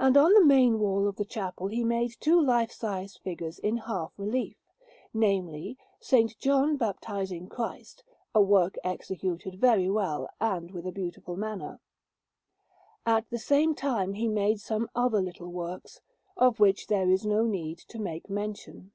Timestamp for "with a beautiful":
10.72-11.36